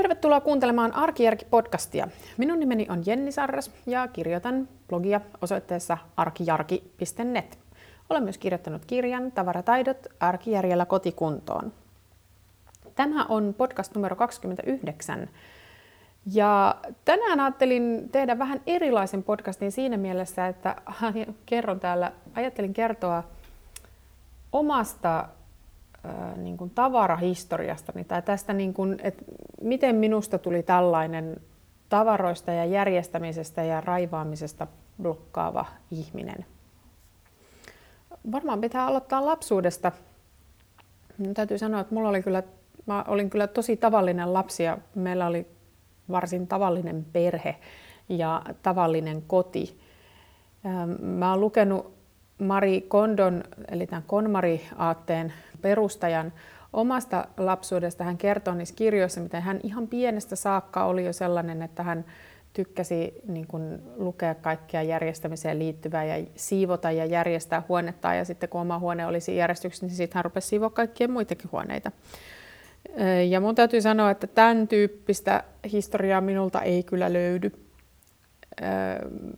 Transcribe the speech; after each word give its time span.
Tervetuloa 0.00 0.40
kuuntelemaan 0.40 0.92
Arkijärki-podcastia. 0.94 2.08
Minun 2.36 2.60
nimeni 2.60 2.86
on 2.90 3.02
Jenni 3.06 3.32
Sarras 3.32 3.70
ja 3.86 4.08
kirjoitan 4.08 4.68
blogia 4.88 5.20
osoitteessa 5.40 5.98
arkijarki.net. 6.16 7.58
Olen 8.10 8.22
myös 8.22 8.38
kirjoittanut 8.38 8.84
kirjan 8.84 9.32
Tavarataidot 9.32 10.06
arkijärjellä 10.20 10.86
kotikuntoon. 10.86 11.72
Tämä 12.94 13.24
on 13.24 13.54
podcast 13.58 13.94
numero 13.94 14.16
29. 14.16 15.28
Ja 16.32 16.76
tänään 17.04 17.40
ajattelin 17.40 18.08
tehdä 18.12 18.38
vähän 18.38 18.60
erilaisen 18.66 19.22
podcastin 19.22 19.72
siinä 19.72 19.96
mielessä, 19.96 20.46
että 20.46 20.76
kerron 21.46 21.80
täällä, 21.80 22.12
ajattelin 22.34 22.74
kertoa 22.74 23.24
omasta 24.52 25.28
niin 26.36 26.56
kuin 26.56 26.70
tavarahistoriastani 26.70 28.04
tai 28.04 28.22
tästä, 28.22 28.52
niin 28.52 28.74
kuin, 28.74 29.00
että 29.02 29.24
miten 29.62 29.96
minusta 29.96 30.38
tuli 30.38 30.62
tällainen 30.62 31.40
tavaroista 31.88 32.52
ja 32.52 32.64
järjestämisestä 32.64 33.62
ja 33.62 33.80
raivaamisesta 33.80 34.66
blokkaava 35.02 35.66
ihminen. 35.90 36.46
Varmaan 38.32 38.60
pitää 38.60 38.86
aloittaa 38.86 39.26
lapsuudesta. 39.26 39.92
Täytyy 41.34 41.58
sanoa, 41.58 41.80
että 41.80 41.94
mulla 41.94 42.08
oli 42.08 42.22
kyllä, 42.22 42.42
mä 42.86 43.04
olin 43.08 43.30
kyllä 43.30 43.46
tosi 43.46 43.76
tavallinen 43.76 44.32
lapsi 44.32 44.62
ja 44.62 44.78
meillä 44.94 45.26
oli 45.26 45.46
varsin 46.10 46.46
tavallinen 46.46 47.06
perhe 47.12 47.56
ja 48.08 48.42
tavallinen 48.62 49.22
koti. 49.22 49.80
Mä 51.00 51.30
oon 51.30 51.40
lukenut 51.40 51.94
Mari 52.38 52.80
Kondon, 52.80 53.44
eli 53.68 53.86
tämän 53.86 54.04
KonMari-aatteen 54.06 55.32
perustajan 55.62 56.32
omasta 56.72 57.28
lapsuudesta. 57.36 58.04
Hän 58.04 58.18
kertoo 58.18 58.54
niissä 58.54 58.74
kirjoissa, 58.74 59.20
miten 59.20 59.42
hän 59.42 59.60
ihan 59.62 59.88
pienestä 59.88 60.36
saakka 60.36 60.84
oli 60.84 61.04
jo 61.04 61.12
sellainen, 61.12 61.62
että 61.62 61.82
hän 61.82 62.04
tykkäsi 62.52 63.14
niin 63.28 63.46
kuin, 63.46 63.82
lukea 63.96 64.34
kaikkea 64.34 64.82
järjestämiseen 64.82 65.58
liittyvää 65.58 66.04
ja 66.04 66.26
siivota 66.36 66.90
ja 66.90 67.04
järjestää 67.04 67.62
huonetta. 67.68 68.14
Ja 68.14 68.24
sitten 68.24 68.48
kun 68.48 68.60
oma 68.60 68.78
huone 68.78 69.06
olisi 69.06 69.36
järjestyksessä, 69.36 69.86
niin 69.86 69.96
sitten 69.96 70.16
hän 70.16 70.24
rupesi 70.24 70.48
siivoa 70.48 70.70
kaikkien 70.70 71.10
muitakin 71.10 71.52
huoneita. 71.52 71.92
Ja 73.28 73.40
mun 73.40 73.54
täytyy 73.54 73.80
sanoa, 73.80 74.10
että 74.10 74.26
tämän 74.26 74.68
tyyppistä 74.68 75.44
historiaa 75.72 76.20
minulta 76.20 76.62
ei 76.62 76.82
kyllä 76.82 77.12
löydy. 77.12 77.52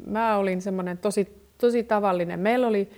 Mä 0.06 0.36
olin 0.36 0.62
semmoinen 0.62 0.98
tosi 0.98 1.42
tosi 1.66 1.82
tavallinen. 1.82 2.40
Meillä 2.40 2.66
oli, 2.66 2.90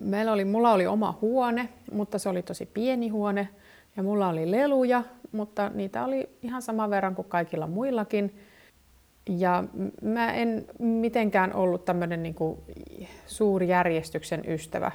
meillä 0.00 0.32
oli, 0.32 0.44
mulla 0.44 0.72
oli 0.72 0.86
oma 0.86 1.18
huone, 1.20 1.68
mutta 1.92 2.18
se 2.18 2.28
oli 2.28 2.42
tosi 2.42 2.66
pieni 2.66 3.08
huone. 3.08 3.48
Ja 3.96 4.02
mulla 4.02 4.28
oli 4.28 4.50
leluja, 4.50 5.02
mutta 5.32 5.70
niitä 5.74 6.04
oli 6.04 6.28
ihan 6.42 6.62
saman 6.62 6.90
verran 6.90 7.14
kuin 7.14 7.28
kaikilla 7.28 7.66
muillakin. 7.66 8.38
Ja 9.28 9.64
mä 10.02 10.32
en 10.32 10.64
mitenkään 10.78 11.54
ollut 11.54 11.84
tämmöinen 11.84 12.22
niin 12.22 12.34
kuin 12.34 12.58
suuri 13.26 13.68
järjestyksen 13.68 14.42
ystävä. 14.48 14.90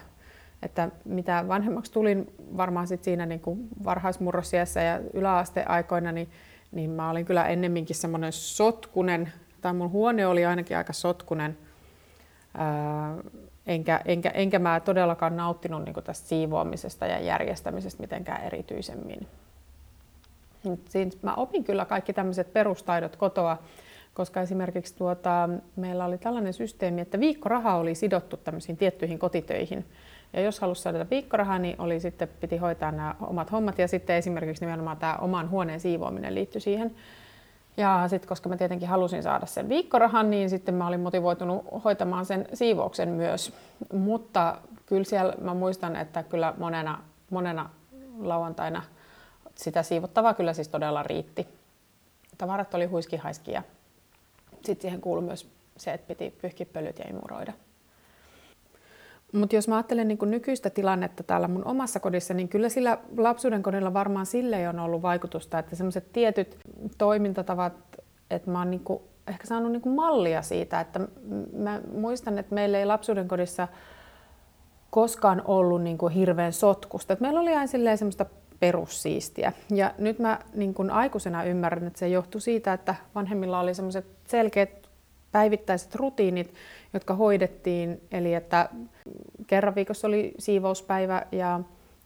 Että 0.63 0.89
mitä 1.05 1.45
vanhemmaksi 1.47 1.91
tulin 1.91 2.33
varmaan 2.57 2.87
sit 2.87 3.03
siinä 3.03 3.25
niin 3.25 3.41
varhaismurrosiässä 3.83 4.81
ja 4.81 4.99
yläasteaikoina, 5.13 6.11
niin, 6.11 6.29
niin 6.71 6.89
mä 6.89 7.09
olin 7.09 7.25
kyllä 7.25 7.45
ennemminkin 7.47 7.95
semmoinen 7.95 8.33
sotkunen, 8.33 9.33
tai 9.61 9.73
mun 9.73 9.91
huone 9.91 10.27
oli 10.27 10.45
ainakin 10.45 10.77
aika 10.77 10.93
sotkunen– 10.93 11.57
enkä, 13.69 14.01
enkä, 14.05 14.29
enkä 14.29 14.59
mä 14.59 14.79
todellakaan 14.79 15.35
nauttinut 15.35 15.85
niin 15.85 15.95
tästä 16.03 16.27
siivoamisesta 16.27 17.07
ja 17.07 17.19
järjestämisestä 17.19 18.01
mitenkään 18.01 18.43
erityisemmin. 18.43 19.27
Siinä 20.89 21.11
mä 21.21 21.33
opin 21.33 21.63
kyllä 21.63 21.85
kaikki 21.85 22.13
tämmöiset 22.13 22.53
perustaidot 22.53 23.15
kotoa, 23.15 23.57
koska 24.13 24.41
esimerkiksi 24.41 24.95
tuota, 24.95 25.49
meillä 25.75 26.05
oli 26.05 26.17
tällainen 26.17 26.53
systeemi, 26.53 27.01
että 27.01 27.19
viikkoraha 27.19 27.75
oli 27.75 27.95
sidottu 27.95 28.37
tämmöisiin 28.37 28.77
tiettyihin 28.77 29.19
kotitöihin. 29.19 29.85
Ja 30.33 30.41
jos 30.41 30.59
halusi 30.59 30.81
saada 30.81 31.05
viikkorahaa, 31.11 31.59
niin 31.59 31.81
oli 31.81 31.99
sitten, 31.99 32.29
piti 32.41 32.57
hoitaa 32.57 32.91
nämä 32.91 33.15
omat 33.21 33.51
hommat 33.51 33.79
ja 33.79 33.87
sitten 33.87 34.15
esimerkiksi 34.15 34.65
nimenomaan 34.65 34.97
tämä 34.97 35.15
oman 35.15 35.49
huoneen 35.49 35.79
siivoaminen 35.79 36.35
liittyi 36.35 36.61
siihen. 36.61 36.95
Ja 37.79 38.07
sitten 38.07 38.29
koska 38.29 38.49
mä 38.49 38.57
tietenkin 38.57 38.87
halusin 38.87 39.23
saada 39.23 39.45
sen 39.45 39.69
viikkorahan, 39.69 40.29
niin 40.29 40.49
sitten 40.49 40.75
mä 40.75 40.87
olin 40.87 40.99
motivoitunut 40.99 41.65
hoitamaan 41.83 42.25
sen 42.25 42.45
siivouksen 42.53 43.09
myös. 43.09 43.53
Mutta 43.93 44.57
kyllä 44.85 45.03
siellä 45.03 45.33
mä 45.41 45.53
muistan, 45.53 45.95
että 45.95 46.23
kyllä 46.23 46.53
monena, 46.57 46.99
monena 47.29 47.69
lauantaina 48.19 48.83
sitä 49.55 49.83
siivottavaa 49.83 50.33
kyllä 50.33 50.53
siis 50.53 50.67
todella 50.67 51.03
riitti. 51.03 51.47
Tavarat 52.37 52.73
oli 52.73 52.85
huiskihaiski 52.85 53.51
ja 53.51 53.63
sitten 54.53 54.81
siihen 54.81 55.01
kuului 55.01 55.23
myös 55.23 55.47
se, 55.77 55.93
että 55.93 56.07
piti 56.07 56.37
pyyhkiä 56.41 56.65
pölyt 56.73 56.99
ja 56.99 57.05
imuroida. 57.09 57.53
Mutta 59.33 59.55
jos 59.55 59.67
mä 59.67 59.75
ajattelen 59.75 60.07
niin 60.07 60.19
nykyistä 60.21 60.69
tilannetta 60.69 61.23
täällä 61.23 61.47
mun 61.47 61.65
omassa 61.65 61.99
kodissa, 61.99 62.33
niin 62.33 62.49
kyllä 62.49 62.69
sillä 62.69 62.97
lapsuuden 63.17 63.63
kodilla 63.63 63.93
varmaan 63.93 64.25
sille 64.25 64.69
on 64.69 64.79
ollut 64.79 65.01
vaikutusta, 65.01 65.59
että 65.59 65.75
semmoiset 65.75 66.11
tietyt 66.13 66.57
toimintatavat, 66.97 67.73
että 68.29 68.51
mä 68.51 68.59
oon 68.59 68.71
niin 68.71 68.83
kuin, 68.83 69.01
ehkä 69.27 69.47
saanut 69.47 69.71
niin 69.71 69.81
kuin 69.81 69.95
mallia 69.95 70.41
siitä, 70.41 70.79
että 70.79 70.99
mä 71.57 71.81
muistan, 71.93 72.37
että 72.37 72.55
meillä 72.55 72.79
ei 72.79 72.85
lapsuuden 72.85 73.27
kodissa 73.27 73.67
koskaan 74.89 75.41
ollut 75.45 75.83
niin 75.83 75.97
kuin 75.97 76.13
hirveän 76.13 76.53
sotkusta. 76.53 77.13
Et 77.13 77.19
meillä 77.19 77.39
oli 77.39 77.55
aina 77.55 77.67
semmoista 77.95 78.25
perussiistiä. 78.59 79.53
Ja 79.69 79.93
nyt 79.97 80.19
mä 80.19 80.39
niin 80.53 80.73
kuin 80.73 80.91
aikuisena 80.91 81.43
ymmärrän, 81.43 81.87
että 81.87 81.99
se 81.99 82.07
johtui 82.07 82.41
siitä, 82.41 82.73
että 82.73 82.95
vanhemmilla 83.15 83.59
oli 83.59 83.73
semmoiset 83.73 84.05
selkeät 84.27 84.88
päivittäiset 85.31 85.95
rutiinit, 85.95 86.53
jotka 86.93 87.13
hoidettiin. 87.13 88.01
Eli 88.11 88.33
että 88.33 88.69
kerran 89.47 89.75
viikossa 89.75 90.07
oli 90.07 90.33
siivouspäivä 90.39 91.25
ja, 91.31 91.59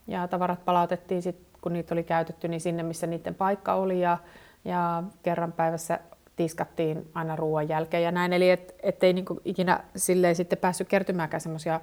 ja 0.08 0.28
tavarat 0.28 0.66
palautettiin 0.66 1.22
sit, 1.22 1.38
kun 1.62 1.74
niitä 1.74 1.96
oli 1.96 2.04
käytetty, 2.04 2.48
niin 2.48 2.62
sinne, 2.62 2.84
missä 2.84 3.08
niiden 3.08 3.36
paikka 3.36 3.74
oli. 3.74 4.02
Ja, 4.02 4.18
ja 4.66 5.04
kerran 5.24 5.52
päivässä 5.52 6.00
tiskattiin 6.36 7.10
aina 7.14 7.36
ruoan 7.36 7.70
jälkeen 7.70 8.04
ja 8.04 8.12
näin. 8.12 8.34
Eli 8.34 8.50
et, 8.50 8.76
ettei 8.84 9.14
niinku 9.14 9.42
ikinä 9.46 9.84
silleen 9.96 10.36
sitten 10.36 10.58
päässyt 10.58 10.88
kertymäänkään 10.88 11.42
semmoisia 11.42 11.82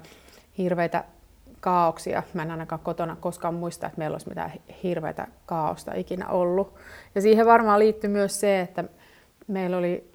hirveitä 0.57 1.03
kaauksia. 1.59 2.23
Mä 2.33 2.41
en 2.41 2.51
ainakaan 2.51 2.81
kotona 2.83 3.15
koskaan 3.19 3.53
muista, 3.53 3.87
että 3.87 3.97
meillä 3.97 4.15
olisi 4.15 4.29
mitään 4.29 4.51
hirveitä 4.83 5.27
kaaosta 5.45 5.93
ikinä 5.93 6.29
ollut. 6.29 6.75
Ja 7.15 7.21
siihen 7.21 7.45
varmaan 7.45 7.79
liittyy 7.79 8.09
myös 8.09 8.39
se, 8.39 8.61
että 8.61 8.83
meillä 9.47 9.77
oli 9.77 10.10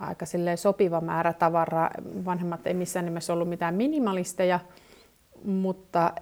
aika 0.00 0.26
sopiva 0.56 1.00
määrä 1.00 1.32
tavaraa. 1.32 1.90
Vanhemmat 2.24 2.66
ei 2.66 2.74
missään 2.74 3.04
nimessä 3.04 3.32
ollut 3.32 3.48
mitään 3.48 3.74
minimalisteja, 3.74 4.60
mutta 5.44 6.12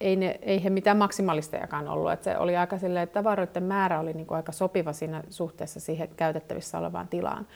ei, 0.00 0.16
ne, 0.16 0.38
ei 0.42 0.64
he 0.64 0.70
mitään 0.70 0.96
maksimalistejakaan 0.96 1.88
ollut. 1.88 2.12
Et 2.12 2.22
se 2.22 2.38
oli 2.38 2.56
aika 2.56 2.78
silleen, 2.78 3.02
että 3.02 3.14
tavaroiden 3.14 3.62
määrä 3.62 4.00
oli 4.00 4.12
niinku 4.12 4.34
aika 4.34 4.52
sopiva 4.52 4.92
siinä 4.92 5.22
suhteessa 5.30 5.80
siihen 5.80 6.08
käytettävissä 6.16 6.78
olevaan 6.78 7.08
tilaan. 7.08 7.46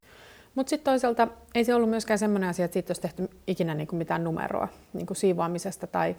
Mutta 0.54 0.70
sitten 0.70 0.92
toisaalta 0.92 1.28
ei 1.54 1.64
se 1.64 1.74
ollut 1.74 1.90
myöskään 1.90 2.18
sellainen 2.18 2.48
asia, 2.48 2.64
että 2.64 2.72
siitä 2.72 2.90
olisi 2.90 3.00
tehty 3.00 3.28
ikinä 3.46 3.74
niinku 3.74 3.96
mitään 3.96 4.24
numeroa 4.24 4.68
niinku 4.92 5.14
siivoamisesta 5.14 5.86
tai 5.86 6.16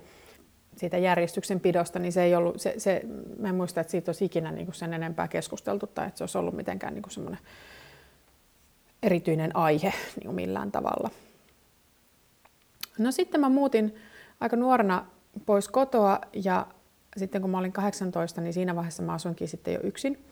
siitä 0.76 0.98
järjestyksen 0.98 1.60
pidosta, 1.60 2.00
niin 2.00 2.12
se 2.12 2.24
ei 2.24 2.36
ollut, 2.36 2.62
se, 2.62 2.74
se, 2.78 3.02
mä 3.40 3.50
en 3.50 3.56
muista, 3.56 3.82
että 3.82 3.92
siitä 3.92 4.10
olisi 4.10 4.26
ikinä 4.26 4.52
niinku 4.52 4.72
sen 4.72 4.94
enempää 4.94 5.28
keskusteltu 5.28 5.88
tai 5.88 6.08
että 6.08 6.18
se 6.18 6.24
olisi 6.24 6.38
ollut 6.38 6.56
mitenkään 6.56 6.94
niinku 6.94 7.10
semmoinen 7.10 7.40
erityinen 9.04 9.56
aihe 9.56 9.94
niin 10.24 10.36
millään 10.36 10.72
tavalla. 10.72 11.10
No 12.98 13.12
sitten 13.12 13.42
mä 13.42 13.50
muutin 13.50 13.96
aika 14.40 14.56
nuorena 14.56 15.06
pois 15.46 15.68
kotoa 15.68 16.20
ja 16.46 16.68
sitten 17.18 17.42
kun 17.42 17.50
mä 17.50 17.58
olin 17.58 17.72
18, 17.72 18.42
niin 18.42 18.54
siinä 18.54 18.76
vaiheessa 18.76 19.04
mä 19.04 19.14
asuinkin 19.14 19.48
sitten 19.48 19.74
jo 19.74 19.80
yksin. 19.84 20.26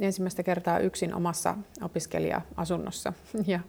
Ensimmäistä 0.00 0.42
kertaa 0.42 0.78
yksin 0.78 1.14
omassa 1.14 1.54
opiskelija-asunnossa. 1.82 3.12
Ja 3.46 3.60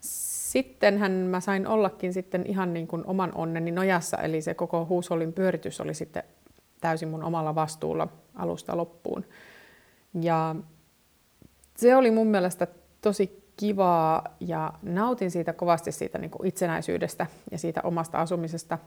sittenhän 0.00 1.12
mä 1.12 1.40
sain 1.40 1.66
ollakin 1.66 2.12
sitten 2.12 2.46
ihan 2.46 2.74
niin 2.74 2.86
kuin 2.86 3.02
oman 3.06 3.32
onneni 3.34 3.70
nojassa, 3.70 4.16
eli 4.16 4.42
se 4.42 4.54
koko 4.54 4.86
huusolin 4.86 5.32
pyöritys 5.32 5.80
oli 5.80 5.94
sitten 5.94 6.22
täysin 6.80 7.08
mun 7.08 7.24
omalla 7.24 7.54
vastuulla 7.54 8.08
alusta 8.34 8.76
loppuun. 8.76 9.24
Ja 10.20 10.56
se 11.76 11.96
oli 11.96 12.10
mun 12.10 12.26
mielestä 12.26 12.66
tosi 13.00 13.41
kivaa 13.56 14.36
ja 14.40 14.72
nautin 14.82 15.30
siitä 15.30 15.52
kovasti 15.52 15.92
siitä 15.92 16.18
niin 16.18 16.30
kuin 16.30 16.46
itsenäisyydestä 16.46 17.26
ja 17.50 17.58
siitä 17.58 17.80
omasta 17.84 18.18
asumisesta. 18.18 18.78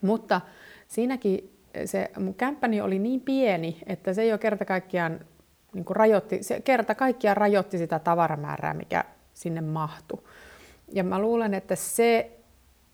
Mutta 0.00 0.40
siinäkin 0.88 1.58
se 1.84 2.10
mun 2.18 2.34
kämppäni 2.34 2.80
oli 2.80 2.98
niin 2.98 3.20
pieni, 3.20 3.78
että 3.86 4.14
se 4.14 4.26
jo 4.26 4.38
kerta 4.38 4.64
kaikkiaan 4.64 5.20
niin 5.74 5.84
kuin 5.84 5.96
rajoitti, 5.96 6.42
se 6.42 6.60
kerta 6.60 6.94
kaikkiaan 6.94 7.36
rajoitti 7.36 7.78
sitä 7.78 7.98
tavaramäärää, 7.98 8.74
mikä 8.74 9.04
sinne 9.34 9.60
mahtui. 9.60 10.22
Ja 10.92 11.04
mä 11.04 11.18
luulen, 11.18 11.54
että 11.54 11.76
se 11.76 12.30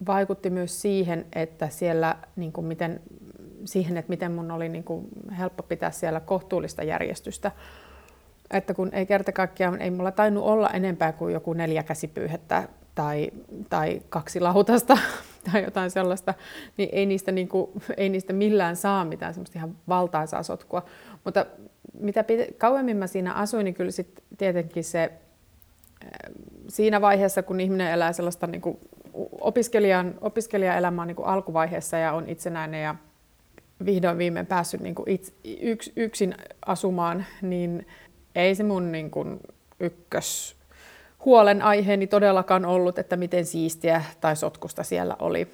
vaikutti 0.06 0.50
myös 0.50 0.82
siihen, 0.82 1.26
että 1.32 1.68
siellä 1.68 2.16
niin 2.36 2.52
kuin 2.52 2.66
miten 2.66 3.00
siihen, 3.64 3.96
että 3.96 4.10
miten 4.10 4.32
mun 4.32 4.50
oli 4.50 4.68
niin 4.68 4.84
kuin 4.84 5.06
helppo 5.38 5.62
pitää 5.62 5.90
siellä 5.90 6.20
kohtuullista 6.20 6.82
järjestystä. 6.82 7.52
Että 8.52 8.74
kun 8.74 8.88
ei 8.92 9.06
kerta 9.06 9.32
kaikkiaan, 9.32 9.80
ei 9.80 9.90
mulla 9.90 10.10
tainnut 10.10 10.44
olla 10.44 10.70
enempää 10.70 11.12
kuin 11.12 11.34
joku 11.34 11.52
neljä 11.52 11.82
käsipyyhettä 11.82 12.68
tai, 12.94 13.30
tai 13.70 14.02
kaksi 14.08 14.40
lautasta 14.40 14.98
tai 15.52 15.64
jotain 15.64 15.90
sellaista, 15.90 16.34
niin 16.76 16.88
ei 16.92 17.06
niistä, 17.06 17.32
niin 17.32 17.48
kuin, 17.48 17.70
ei 17.96 18.08
niistä 18.08 18.32
millään 18.32 18.76
saa 18.76 19.04
mitään 19.04 19.34
semmoista 19.34 19.58
ihan 19.58 19.76
valtaisaa 19.88 20.42
sotkua. 20.42 20.84
Mutta 21.24 21.46
mitä 22.00 22.22
pit- 22.22 22.54
kauemmin 22.58 22.96
mä 22.96 23.06
siinä 23.06 23.32
asuin, 23.32 23.64
niin 23.64 23.74
kyllä 23.74 23.90
sitten 23.90 24.24
tietenkin 24.38 24.84
se 24.84 25.12
siinä 26.68 27.00
vaiheessa, 27.00 27.42
kun 27.42 27.60
ihminen 27.60 27.92
elää 27.92 28.12
sellaista 28.12 28.46
niin 28.46 28.60
kuin 28.60 28.78
opiskelijan, 29.40 30.14
opiskelijaelämää 30.20 31.06
niin 31.06 31.16
kuin 31.16 31.28
alkuvaiheessa 31.28 31.96
ja 31.96 32.12
on 32.12 32.28
itsenäinen 32.28 32.82
ja 32.82 32.94
vihdoin 33.84 34.18
viimein 34.18 34.46
päässyt 34.46 34.80
niin 34.80 34.94
kuin 34.94 35.10
itse, 35.10 35.32
yks, 35.44 35.92
yksin 35.96 36.34
asumaan, 36.66 37.24
niin 37.42 37.86
ei 38.34 38.54
se 38.54 38.62
mun 38.62 38.92
niin 38.92 39.10
kuin 39.10 39.40
ykkös 39.80 40.56
huolenaiheeni 41.24 42.06
todellakaan 42.06 42.64
ollut, 42.64 42.98
että 42.98 43.16
miten 43.16 43.46
siistiä 43.46 44.02
tai 44.20 44.36
sotkusta 44.36 44.82
siellä 44.82 45.16
oli. 45.18 45.48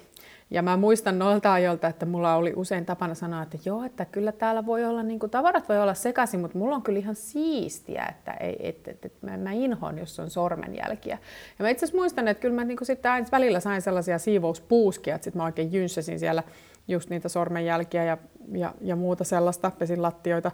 Ja 0.51 0.61
mä 0.61 0.77
muistan 0.77 1.19
noilta 1.19 1.53
ajoilta, 1.53 1.87
että 1.87 2.05
mulla 2.05 2.35
oli 2.35 2.53
usein 2.55 2.85
tapana 2.85 3.15
sanoa, 3.15 3.41
että 3.41 3.57
joo, 3.65 3.83
että 3.83 4.05
kyllä 4.05 4.31
täällä 4.31 4.65
voi 4.65 4.85
olla, 4.85 5.03
niin 5.03 5.19
kuin, 5.19 5.29
tavarat 5.29 5.69
voi 5.69 5.81
olla 5.81 5.93
sekaisin, 5.93 6.39
mutta 6.39 6.57
mulla 6.57 6.75
on 6.75 6.81
kyllä 6.81 6.99
ihan 6.99 7.15
siistiä, 7.15 8.05
että 8.09 8.33
ei, 8.33 8.55
et, 8.59 8.87
et, 8.87 9.05
et, 9.05 9.13
mä, 9.21 9.37
mä 9.37 9.51
inhoan, 9.51 9.97
jos 9.97 10.19
on 10.19 10.29
sormenjälkiä. 10.29 11.17
Ja 11.59 11.63
mä 11.63 11.69
itse 11.69 11.85
asiassa 11.85 11.97
muistan, 11.97 12.27
että 12.27 12.41
kyllä 12.41 12.55
mä 12.55 12.63
niin 12.63 12.77
kuin 12.77 12.85
sitten 12.85 13.11
aina 13.11 13.27
välillä 13.31 13.59
sain 13.59 13.81
sellaisia 13.81 14.19
siivouspuuskia, 14.19 15.15
että 15.15 15.23
sitten 15.23 15.39
mä 15.39 15.45
oikein 15.45 15.73
jynssäsin 15.73 16.19
siellä 16.19 16.43
just 16.87 17.09
niitä 17.09 17.29
sormenjälkiä 17.29 18.03
ja, 18.03 18.17
ja, 18.51 18.73
ja 18.81 18.95
muuta 18.95 19.23
sellaista, 19.23 19.71
pesin 19.71 20.01
lattioita. 20.01 20.51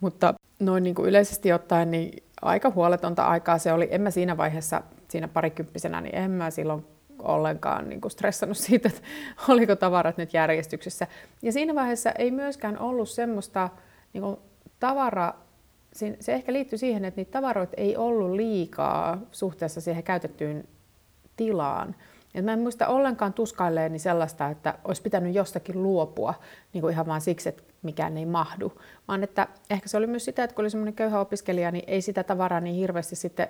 Mutta 0.00 0.34
noin 0.60 0.82
niin 0.82 0.94
kuin 0.94 1.08
yleisesti 1.08 1.52
ottaen, 1.52 1.90
niin 1.90 2.22
aika 2.42 2.70
huoletonta 2.70 3.24
aikaa 3.24 3.58
se 3.58 3.72
oli. 3.72 3.88
En 3.90 4.00
mä 4.00 4.10
siinä 4.10 4.36
vaiheessa, 4.36 4.82
siinä 5.08 5.28
parikymppisenä, 5.28 6.00
niin 6.00 6.14
en 6.14 6.30
mä 6.30 6.50
silloin 6.50 6.86
ollenkaan 7.18 7.88
niin 7.88 8.00
kuin 8.00 8.12
stressannut 8.12 8.58
siitä, 8.66 8.88
että 8.88 9.00
oliko 9.48 9.76
tavarat 9.76 10.16
nyt 10.16 10.34
järjestyksessä. 10.34 11.06
Ja 11.42 11.52
siinä 11.52 11.74
vaiheessa 11.74 12.10
ei 12.10 12.30
myöskään 12.30 12.78
ollut 12.78 13.08
semmoista 13.08 13.68
niin 14.12 14.22
kuin 14.22 14.36
tavara, 14.80 15.34
se 16.20 16.34
ehkä 16.34 16.52
liittyy 16.52 16.78
siihen, 16.78 17.04
että 17.04 17.20
niitä 17.20 17.30
tavaroita 17.30 17.74
ei 17.76 17.96
ollut 17.96 18.30
liikaa 18.30 19.18
suhteessa 19.30 19.80
siihen 19.80 20.02
käytettyyn 20.02 20.68
tilaan. 21.36 21.94
Et 22.34 22.44
mä 22.44 22.52
en 22.52 22.58
muista 22.58 22.86
ollenkaan 22.86 23.32
tuskailleeni 23.32 23.98
sellaista, 23.98 24.48
että 24.48 24.78
olisi 24.84 25.02
pitänyt 25.02 25.34
jostakin 25.34 25.82
luopua 25.82 26.34
niin 26.72 26.80
kuin 26.80 26.92
ihan 26.92 27.06
vaan 27.06 27.20
siksi, 27.20 27.48
että 27.48 27.62
mikään 27.82 28.16
ei 28.16 28.26
mahdu. 28.26 28.72
Vaan 29.08 29.22
että 29.22 29.48
ehkä 29.70 29.88
se 29.88 29.96
oli 29.96 30.06
myös 30.06 30.24
sitä, 30.24 30.44
että 30.44 30.54
kun 30.54 30.62
oli 30.62 30.70
semmoinen 30.70 30.94
köyhä 30.94 31.20
opiskelija, 31.20 31.70
niin 31.70 31.84
ei 31.86 32.02
sitä 32.02 32.24
tavaraa 32.24 32.60
niin 32.60 32.76
hirveästi 32.76 33.16
sitten 33.16 33.48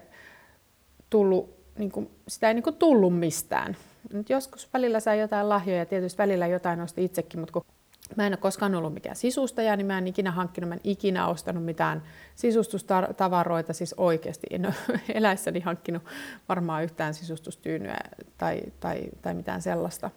tullut 1.11 1.59
niin 1.79 1.93
kuin, 1.93 2.11
sitä 2.29 2.49
ei 2.49 2.55
niin 2.55 2.63
kuin 2.63 2.77
tullut 2.77 3.19
mistään. 3.19 3.77
Nyt 4.13 4.31
joskus 4.31 4.69
välillä 4.73 5.01
sai 5.01 5.21
jotain 5.21 5.49
lahjoja 5.49 5.79
ja 5.79 5.87
tietysti 5.87 6.19
välillä 6.19 6.47
jotain 6.47 6.79
nosti 6.79 7.05
itsekin, 7.05 7.41
mutta 7.41 7.53
kun 7.53 7.63
mä 8.17 8.27
en 8.27 8.33
ole 8.33 8.37
koskaan 8.37 8.75
ollut 8.75 8.95
mikään 8.95 9.17
sisustaja, 9.17 9.77
niin 9.77 9.87
mä 9.87 9.99
en 9.99 10.07
ikinä 10.07 10.31
hankkinut, 10.31 10.69
mä 10.69 10.75
en 10.75 10.81
ikinä 10.85 11.29
ostanut 11.29 11.65
mitään 11.65 12.03
sisustustavaroita, 12.35 13.73
siis 13.73 13.95
oikeasti 13.97 14.47
en 14.51 14.67
ole 14.67 14.75
eläissäni 15.15 15.61
hankkinut 15.61 16.03
varmaan 16.49 16.85
yhtään 16.85 17.15
sisustustyynyä 17.15 17.97
tai, 18.39 18.61
tai, 18.81 19.09
tai 19.23 19.35
mitään 19.35 19.63
sellaista. 19.63 20.11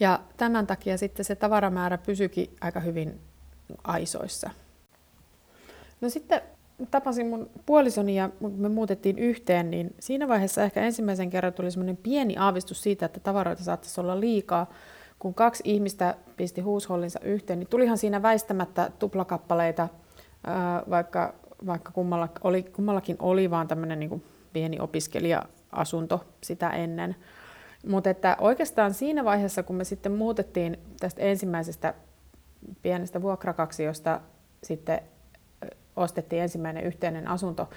Ja 0.00 0.20
tämän 0.36 0.66
takia 0.66 0.98
sitten 0.98 1.24
se 1.24 1.34
tavaramäärä 1.34 1.98
pysyikin 1.98 2.50
aika 2.60 2.80
hyvin 2.80 3.20
aisoissa. 3.84 4.50
No 6.00 6.08
sitten 6.08 6.40
tapasin 6.90 7.26
mun 7.26 7.50
puolisoni 7.66 8.16
ja 8.16 8.30
me 8.56 8.68
muutettiin 8.68 9.18
yhteen, 9.18 9.70
niin 9.70 9.94
siinä 10.00 10.28
vaiheessa 10.28 10.62
ehkä 10.62 10.82
ensimmäisen 10.82 11.30
kerran 11.30 11.52
tuli 11.52 11.70
semmoinen 11.70 11.96
pieni 11.96 12.36
aavistus 12.38 12.82
siitä, 12.82 13.06
että 13.06 13.20
tavaroita 13.20 13.64
saattaisi 13.64 14.00
olla 14.00 14.20
liikaa. 14.20 14.70
Kun 15.18 15.34
kaksi 15.34 15.62
ihmistä 15.66 16.14
pisti 16.36 16.60
huushollinsa 16.60 17.20
yhteen, 17.20 17.58
niin 17.58 17.68
tulihan 17.68 17.98
siinä 17.98 18.22
väistämättä 18.22 18.90
tuplakappaleita, 18.98 19.88
vaikka, 20.90 21.34
vaikka 21.66 21.92
kummalla, 21.92 22.28
oli, 22.44 22.62
kummallakin 22.62 23.16
oli 23.18 23.50
vaan 23.50 23.68
tämmöinen 23.68 24.00
niin 24.00 24.24
pieni 24.52 24.80
opiskelija-asunto 24.80 26.24
sitä 26.40 26.70
ennen. 26.70 27.16
Mutta 27.86 28.10
että 28.10 28.36
oikeastaan 28.40 28.94
siinä 28.94 29.24
vaiheessa, 29.24 29.62
kun 29.62 29.76
me 29.76 29.84
sitten 29.84 30.12
muutettiin 30.12 30.78
tästä 31.00 31.22
ensimmäisestä 31.22 31.94
pienestä 32.82 33.22
vuokrakaksiosta 33.22 34.20
sitten 34.62 35.00
ostettiin 35.96 36.42
ensimmäinen 36.42 36.84
yhteinen 36.84 37.28
asunto 37.28 37.68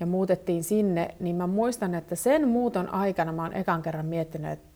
ja 0.00 0.06
muutettiin 0.06 0.64
sinne, 0.64 1.14
niin 1.20 1.36
mä 1.36 1.46
muistan, 1.46 1.94
että 1.94 2.14
sen 2.14 2.48
muuton 2.48 2.94
aikana 2.94 3.32
mä 3.32 3.42
oon 3.42 3.56
ekan 3.56 3.82
kerran 3.82 4.06
miettinyt, 4.06 4.52
että 4.52 4.68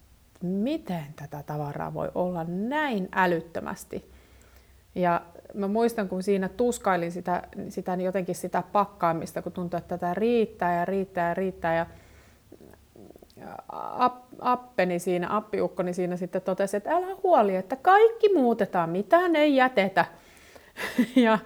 miten 0.42 1.04
tätä 1.16 1.42
tavaraa 1.46 1.94
voi 1.94 2.10
olla 2.14 2.44
näin 2.48 3.08
älyttömästi. 3.12 4.10
Ja 4.94 5.20
mä 5.54 5.68
muistan, 5.68 6.08
kun 6.08 6.22
siinä 6.22 6.48
tuskailin 6.48 7.12
sitä, 7.12 7.42
sitä 7.68 7.94
jotenkin 7.94 8.34
sitä 8.34 8.62
pakkaamista, 8.72 9.42
kun 9.42 9.52
tuntui, 9.52 9.78
että 9.78 9.98
tätä 9.98 10.14
riittää 10.14 10.78
ja 10.78 10.84
riittää 10.84 11.28
ja 11.28 11.34
riittää. 11.34 11.76
Ja 11.76 11.86
appeni 14.40 14.98
siinä, 14.98 15.36
appiukkoni 15.36 15.94
siinä 15.94 16.16
sitten 16.16 16.42
totesi, 16.42 16.76
että 16.76 16.90
älä 16.90 17.06
huoli, 17.22 17.56
että 17.56 17.76
kaikki 17.76 18.34
muutetaan, 18.34 18.90
mitään 18.90 19.36
ei 19.36 19.56
jätetä. 19.56 20.04
ja 21.16 21.38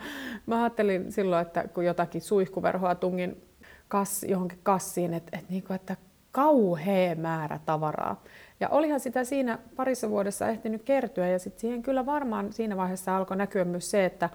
mä 0.47 0.63
ajattelin 0.63 1.13
silloin, 1.13 1.47
että 1.47 1.69
kun 1.69 1.85
jotakin 1.85 2.21
suihkuverhoa 2.21 2.95
tungin 2.95 3.43
kassi, 3.89 4.31
johonkin 4.31 4.59
kassiin, 4.63 5.15
että, 5.15 5.39
että, 5.39 5.53
niin 5.53 5.63
kuin, 5.63 5.75
että 5.75 5.97
kauhea 6.33 7.15
määrä 7.15 7.61
tavaraa. 7.67 8.23
Ja 8.61 8.69
olihan 8.69 9.01
sitä 9.01 9.25
siinä 9.25 9.59
parissa 9.77 10.11
vuodessa 10.11 10.49
ehtinyt 10.49 10.83
kertyä 10.83 11.29
ja 11.29 11.39
sitten 11.39 11.61
siihen 11.61 11.83
kyllä 11.83 12.07
varmaan 12.07 12.53
siinä 12.53 12.77
vaiheessa 12.77 13.17
alkoi 13.17 13.37
näkyä 13.37 13.65
myös 13.65 13.91
se, 13.91 14.05
että 14.05 14.31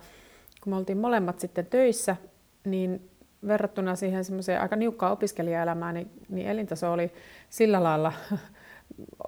kun 0.63 0.73
me 0.73 0.77
oltiin 0.77 0.97
molemmat 0.97 1.39
sitten 1.39 1.65
töissä, 1.65 2.15
niin 2.65 3.09
verrattuna 3.47 3.95
siihen 3.95 4.25
semmoiseen 4.25 4.61
aika 4.61 4.75
niukkaan 4.75 5.11
opiskelijaelämään, 5.11 5.95
niin, 5.95 6.11
niin 6.29 6.47
elintaso 6.47 6.91
oli 6.91 7.11
sillä 7.49 7.83
lailla 7.83 8.13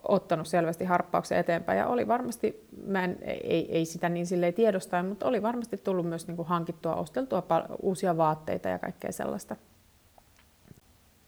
ottanut 0.07 0.47
selvästi 0.47 0.85
harppauksen 0.85 1.37
eteenpäin 1.37 1.79
ja 1.79 1.87
oli 1.87 2.07
varmasti, 2.07 2.67
mä 2.87 3.03
en, 3.03 3.17
ei, 3.21 3.71
ei 3.71 3.85
sitä 3.85 4.09
niin 4.09 4.25
silleen 4.25 4.53
tiedostain, 4.53 5.05
mutta 5.05 5.25
oli 5.25 5.41
varmasti 5.41 5.77
tullut 5.77 6.05
myös 6.05 6.27
niin 6.27 6.35
kuin 6.35 6.47
hankittua, 6.47 6.95
osteltua 6.95 7.43
uusia 7.81 8.17
vaatteita 8.17 8.69
ja 8.69 8.79
kaikkea 8.79 9.11
sellaista. 9.11 9.55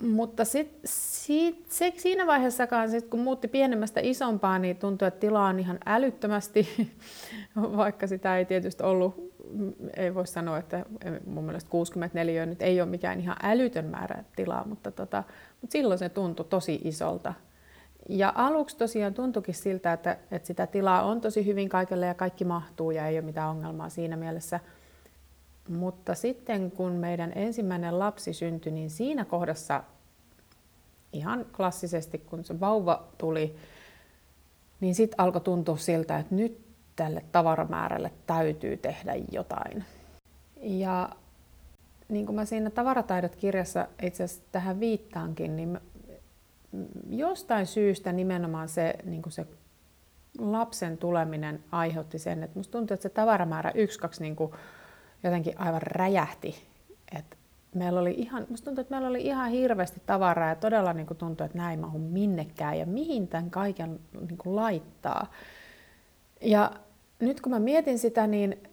Mutta 0.03 0.45
sit, 0.45 0.79
sit, 0.85 1.65
se, 1.71 1.93
siinä 1.97 2.27
vaiheessakaan, 2.27 2.89
sit, 2.89 3.07
kun 3.07 3.19
muutti 3.19 3.47
pienemmästä 3.47 3.99
isompaan, 4.03 4.61
niin 4.61 4.77
tuntui, 4.77 5.07
että 5.07 5.19
tilaa 5.19 5.47
on 5.47 5.59
ihan 5.59 5.79
älyttömästi, 5.85 6.67
vaikka 7.77 8.07
sitä 8.07 8.37
ei 8.37 8.45
tietysti 8.45 8.83
ollut, 8.83 9.26
ei 9.97 10.15
voi 10.15 10.27
sanoa, 10.27 10.57
että 10.57 10.85
mun 11.25 11.43
mielestä 11.43 11.69
64 11.69 12.45
nyt 12.45 12.61
ei 12.61 12.81
ole 12.81 12.89
mikään 12.89 13.19
ihan 13.19 13.37
älytön 13.43 13.85
määrä 13.85 14.23
tilaa, 14.35 14.67
mutta, 14.67 14.91
tota, 14.91 15.23
mutta 15.61 15.71
silloin 15.71 15.97
se 15.97 16.09
tuntui 16.09 16.45
tosi 16.49 16.81
isolta. 16.83 17.33
Ja 18.09 18.33
aluksi 18.35 18.77
tosiaan 18.77 19.13
tuntuikin 19.13 19.55
siltä, 19.55 19.93
että, 19.93 20.17
että 20.31 20.47
sitä 20.47 20.67
tilaa 20.67 21.03
on 21.03 21.21
tosi 21.21 21.45
hyvin 21.45 21.69
kaikille 21.69 22.05
ja 22.05 22.13
kaikki 22.13 22.45
mahtuu 22.45 22.91
ja 22.91 23.07
ei 23.07 23.17
ole 23.17 23.25
mitään 23.25 23.49
ongelmaa 23.49 23.89
siinä 23.89 24.17
mielessä. 24.17 24.59
Mutta 25.69 26.15
sitten 26.15 26.71
kun 26.71 26.91
meidän 26.91 27.31
ensimmäinen 27.35 27.99
lapsi 27.99 28.33
syntyi, 28.33 28.71
niin 28.71 28.89
siinä 28.89 29.25
kohdassa 29.25 29.83
ihan 31.13 31.45
klassisesti, 31.55 32.17
kun 32.17 32.43
se 32.43 32.59
vauva 32.59 33.07
tuli, 33.17 33.55
niin 34.79 34.95
sitten 34.95 35.19
alkoi 35.19 35.41
tuntua 35.41 35.77
siltä, 35.77 36.17
että 36.17 36.35
nyt 36.35 36.66
tälle 36.97 37.23
tavaramäärälle 37.31 38.11
täytyy 38.27 38.77
tehdä 38.77 39.13
jotain. 39.31 39.85
Ja 40.61 41.09
niin 42.09 42.25
kuin 42.25 42.35
mä 42.35 42.45
siinä 42.45 42.69
Tavarataidot-kirjassa 42.69 43.87
itse 44.01 44.23
asiassa 44.23 44.43
tähän 44.51 44.79
viittaankin, 44.79 45.55
niin 45.55 45.79
jostain 47.09 47.65
syystä 47.65 48.11
nimenomaan 48.11 48.69
se, 48.69 48.93
niin 49.03 49.21
kuin 49.21 49.33
se 49.33 49.47
lapsen 50.39 50.97
tuleminen 50.97 51.63
aiheutti 51.71 52.19
sen, 52.19 52.43
että 52.43 52.59
musta 52.59 52.71
tuntuu, 52.71 52.93
että 52.93 53.03
se 53.03 53.09
tavaramäärä 53.09 53.71
yksi, 53.75 53.99
kaksi 53.99 54.21
niin 54.21 54.35
kuin 54.35 54.51
jotenkin 55.23 55.59
aivan 55.59 55.81
räjähti. 55.81 56.55
että 57.15 57.37
meillä 57.75 57.99
oli 57.99 58.15
ihan, 58.17 58.45
musta 58.49 58.65
tuntuu, 58.65 58.81
että 58.81 58.93
meillä 58.93 59.07
oli 59.07 59.21
ihan 59.21 59.49
hirveästi 59.49 60.01
tavaraa 60.05 60.49
ja 60.49 60.55
todella 60.55 60.93
niin 60.93 61.07
kuin 61.07 61.17
tuntui, 61.17 61.45
että 61.45 61.57
näin 61.57 61.79
mahu 61.79 61.99
minnekään 61.99 62.79
ja 62.79 62.85
mihin 62.85 63.27
tämän 63.27 63.49
kaiken 63.49 63.99
niin 64.27 64.37
kuin 64.37 64.55
laittaa. 64.55 65.31
Ja 66.41 66.71
nyt 67.19 67.41
kun 67.41 67.51
mä 67.51 67.59
mietin 67.59 67.99
sitä, 67.99 68.27
niin 68.27 68.69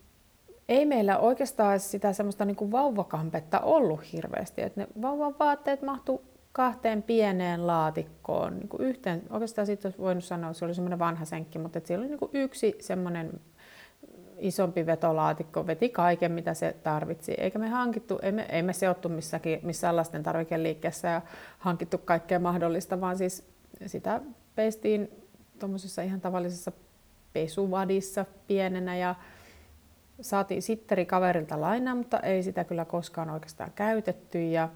ei 0.68 0.86
meillä 0.86 1.18
oikeastaan 1.18 1.80
sitä 1.80 2.12
semmoista 2.12 2.44
niin 2.44 2.56
kuin 2.56 2.72
vauvakampetta 2.72 3.60
ollut 3.60 4.12
hirveästi. 4.12 4.62
Että 4.62 4.80
ne 4.80 4.86
vauvan 5.02 5.34
vaatteet 5.38 5.82
mahtu 5.82 6.22
kahteen 6.52 7.02
pieneen 7.02 7.66
laatikkoon, 7.66 8.58
niin 8.58 8.68
kuin 8.68 8.82
yhteen, 8.82 9.22
oikeastaan 9.30 9.66
siitä 9.66 9.88
olisi 9.88 9.98
voinut 9.98 10.24
sanoa, 10.24 10.50
että 10.50 10.58
se 10.58 10.64
oli 10.64 10.74
semmoinen 10.74 10.98
vanha 10.98 11.24
senkki, 11.24 11.58
mutta 11.58 11.78
että 11.78 11.88
siellä 11.88 12.02
oli 12.02 12.08
niin 12.08 12.18
kuin 12.18 12.30
yksi 12.34 12.76
semmoinen 12.80 13.40
isompi 14.38 14.86
vetolaatikko, 14.86 15.66
veti 15.66 15.88
kaiken 15.88 16.32
mitä 16.32 16.54
se 16.54 16.76
tarvitsi. 16.82 17.34
Eikä 17.38 17.58
me 17.58 17.68
hankittu, 17.68 18.18
ei 18.22 18.32
me, 18.32 18.46
ei 18.48 18.62
me 18.62 18.72
seottu 18.72 19.08
missäkin, 19.08 19.60
missään 19.62 19.96
lasten 19.96 20.22
tarvikeliikkeessä 20.22 21.08
ja 21.08 21.22
hankittu 21.58 21.98
kaikkea 21.98 22.38
mahdollista, 22.38 23.00
vaan 23.00 23.18
siis 23.18 23.44
sitä 23.86 24.20
peistiin 24.54 25.10
tuommoisessa 25.58 26.02
ihan 26.02 26.20
tavallisessa 26.20 26.72
pesuvadissa 27.34 28.24
pienenä 28.46 28.96
ja 28.96 29.14
saatiin 30.20 30.62
sitteri 30.62 31.06
kaverilta 31.06 31.60
lainaa, 31.60 31.94
mutta 31.94 32.20
ei 32.20 32.42
sitä 32.42 32.64
kyllä 32.64 32.84
koskaan 32.84 33.30
oikeastaan 33.30 33.72
käytetty. 33.74 34.50
Ja 34.50 34.68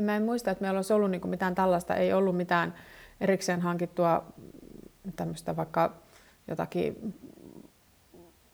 mä 0.00 0.16
en 0.16 0.22
muista, 0.22 0.50
että 0.50 0.62
meillä 0.62 0.78
olisi 0.78 0.92
ollut 0.92 1.10
niin 1.10 1.28
mitään 1.28 1.54
tällaista, 1.54 1.94
ei 1.94 2.12
ollut 2.12 2.36
mitään 2.36 2.74
erikseen 3.20 3.60
hankittua 3.60 4.24
tämmöistä 5.16 5.56
vaikka 5.56 5.92
jotakin 6.48 7.14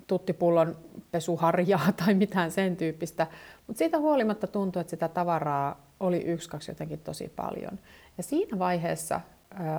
tuttipullon 0.06 0.76
pesuharjaa 1.10 1.92
tai 1.92 2.14
mitään 2.14 2.50
sen 2.50 2.76
tyyppistä. 2.76 3.26
Mutta 3.66 3.78
siitä 3.78 3.98
huolimatta 3.98 4.46
tuntui, 4.46 4.80
että 4.80 4.90
sitä 4.90 5.08
tavaraa 5.08 5.80
oli 6.00 6.22
yksi, 6.22 6.48
kaksi 6.48 6.70
jotenkin 6.70 7.00
tosi 7.00 7.32
paljon. 7.36 7.78
Ja 8.16 8.22
siinä 8.22 8.58
vaiheessa 8.58 9.20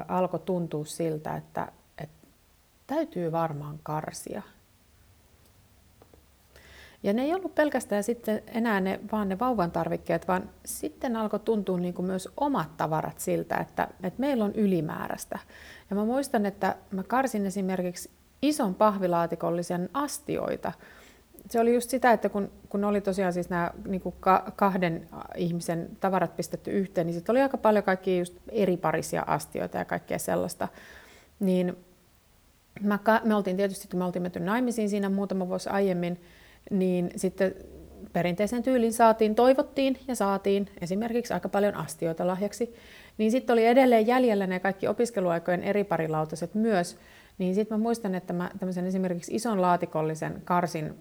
alkoi 0.07 0.39
tuntua 0.39 0.85
siltä, 0.85 1.35
että 1.35 1.71
täytyy 2.89 3.31
varmaan 3.31 3.79
karsia. 3.83 4.41
Ja 7.03 7.13
ne 7.13 7.21
ei 7.21 7.33
ollut 7.33 7.55
pelkästään 7.55 8.03
sitten 8.03 8.41
enää 8.47 8.79
ne, 8.79 8.99
vaan 9.11 9.29
ne 9.29 9.39
vauvan 9.39 9.71
tarvikkeet, 9.71 10.27
vaan 10.27 10.49
sitten 10.65 11.15
alkoi 11.15 11.39
tuntua 11.39 11.79
niin 11.79 11.93
kuin 11.93 12.05
myös 12.05 12.29
omat 12.37 12.77
tavarat 12.77 13.19
siltä, 13.19 13.57
että, 13.57 13.87
että 14.03 14.19
meillä 14.19 14.45
on 14.45 14.55
ylimääräistä. 14.55 15.39
Ja 15.89 15.95
mä 15.95 16.05
muistan, 16.05 16.45
että 16.45 16.75
mä 16.91 17.03
karsin 17.03 17.45
esimerkiksi 17.45 18.09
ison 18.41 18.75
pahvilaatikollisen 18.75 19.89
astioita. 19.93 20.71
Se 21.49 21.59
oli 21.59 21.73
just 21.73 21.89
sitä, 21.89 22.11
että 22.11 22.29
kun, 22.29 22.51
kun 22.69 22.83
oli 22.83 23.01
tosiaan 23.01 23.33
siis 23.33 23.49
nämä 23.49 23.71
niin 23.87 24.01
kuin 24.01 24.15
kahden 24.55 25.07
ihmisen 25.35 25.89
tavarat 25.99 26.35
pistetty 26.35 26.71
yhteen, 26.71 27.07
niin 27.07 27.15
sitten 27.15 27.33
oli 27.33 27.41
aika 27.41 27.57
paljon 27.57 27.83
kaikkia 27.83 28.17
just 28.17 28.33
eri 28.51 28.77
parisia 28.77 29.23
astioita 29.27 29.77
ja 29.77 29.85
kaikkea 29.85 30.19
sellaista. 30.19 30.67
Niin 31.39 31.75
mä, 32.81 32.99
me 33.23 33.35
oltiin 33.35 33.57
tietysti, 33.57 33.87
kun 33.87 33.99
me 33.99 34.05
oltiin 34.05 34.21
menty 34.21 34.39
naimisiin 34.39 34.89
siinä 34.89 35.09
muutama 35.09 35.47
vuosi 35.47 35.69
aiemmin, 35.69 36.21
niin 36.71 37.11
sitten 37.15 37.55
perinteisen 38.13 38.63
tyylin 38.63 38.93
saatiin, 38.93 39.35
toivottiin 39.35 39.97
ja 40.07 40.15
saatiin 40.15 40.69
esimerkiksi 40.81 41.33
aika 41.33 41.49
paljon 41.49 41.75
astioita 41.75 42.27
lahjaksi, 42.27 42.75
niin 43.17 43.31
sitten 43.31 43.53
oli 43.53 43.65
edelleen 43.65 44.07
jäljellä 44.07 44.47
ne 44.47 44.59
kaikki 44.59 44.87
opiskeluaikojen 44.87 45.63
eri 45.63 45.83
parilautaset 45.83 46.55
myös, 46.55 46.97
niin 47.37 47.55
sitten 47.55 47.77
mä 47.77 47.83
muistan, 47.83 48.15
että 48.15 48.33
mä 48.33 48.51
tämmöisen 48.59 48.85
esimerkiksi 48.85 49.35
ison 49.35 49.61
laatikollisen 49.61 50.41
karsin, 50.45 50.95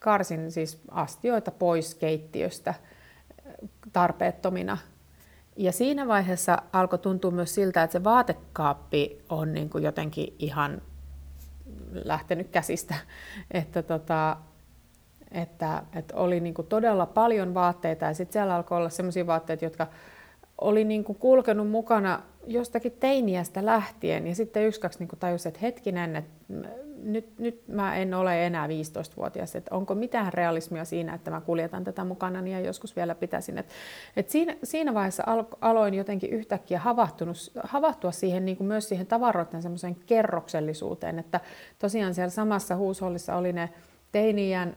karsin 0.00 0.52
siis 0.52 0.80
astioita 0.90 1.50
pois 1.50 1.94
keittiöstä 1.94 2.74
tarpeettomina. 3.92 4.78
Ja 5.56 5.72
siinä 5.72 6.08
vaiheessa 6.08 6.62
alkoi 6.72 6.98
tuntua 6.98 7.30
myös 7.30 7.54
siltä, 7.54 7.82
että 7.82 7.92
se 7.92 8.04
vaatekaappi 8.04 9.18
on 9.28 9.52
niin 9.52 9.70
kuin 9.70 9.84
jotenkin 9.84 10.34
ihan 10.38 10.82
lähtenyt 12.04 12.48
käsistä. 12.48 12.94
Että, 13.50 13.82
tota, 13.82 14.36
että, 15.30 15.82
että 15.94 16.16
oli 16.16 16.40
niin 16.40 16.54
kuin 16.54 16.68
todella 16.68 17.06
paljon 17.06 17.54
vaatteita 17.54 18.04
ja 18.04 18.14
sitten 18.14 18.32
siellä 18.32 18.54
alkoi 18.54 18.78
olla 18.78 18.88
sellaisia 18.88 19.26
vaatteita, 19.26 19.64
jotka 19.64 19.86
oli 20.60 20.84
niin 20.84 21.04
kuin 21.04 21.18
kulkenut 21.18 21.70
mukana 21.70 22.22
jostakin 22.46 22.92
teiniästä 22.92 23.66
lähtien 23.66 24.26
ja 24.26 24.34
sitten 24.34 24.66
yksi 24.66 24.80
kaksi 24.80 24.98
niin 24.98 25.18
tajusi, 25.18 25.48
että 25.48 25.60
hetkinen, 25.62 26.16
että 26.16 26.30
nyt, 27.04 27.38
nyt 27.38 27.68
mä 27.68 27.96
en 27.96 28.14
ole 28.14 28.46
enää 28.46 28.66
15-vuotias, 28.66 29.56
että 29.56 29.74
onko 29.74 29.94
mitään 29.94 30.32
realismia 30.32 30.84
siinä, 30.84 31.14
että 31.14 31.30
mä 31.30 31.40
kuljetan 31.40 31.84
tätä 31.84 32.04
mukana 32.04 32.48
ja 32.48 32.60
joskus 32.60 32.96
vielä 32.96 33.14
pitäisin. 33.14 33.58
Et, 33.58 33.66
et 34.16 34.30
siinä, 34.30 34.56
siinä 34.62 34.94
vaiheessa 34.94 35.24
aloin 35.60 35.94
jotenkin 35.94 36.30
yhtäkkiä 36.30 36.80
havahtua 37.64 38.12
siihen 38.12 38.44
niin 38.44 38.56
kuin 38.56 38.66
myös 38.66 38.88
siihen 38.88 39.06
tavaroiden 39.06 39.62
semmoiseen 39.62 39.96
kerroksellisuuteen, 40.06 41.18
että 41.18 41.40
tosiaan 41.78 42.14
siellä 42.14 42.30
samassa 42.30 42.76
huushollissa 42.76 43.36
oli 43.36 43.52
ne 43.52 43.70
teiniän 44.12 44.76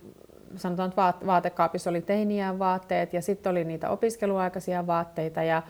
sanotaan, 0.55 0.89
että 0.89 1.25
vaatekaapissa 1.25 1.89
oli 1.89 2.01
teiniän 2.01 2.59
vaatteet 2.59 3.13
ja 3.13 3.21
sitten 3.21 3.49
oli 3.49 3.63
niitä 3.63 3.89
opiskeluaikaisia 3.89 4.87
vaatteita 4.87 5.43
ja 5.43 5.61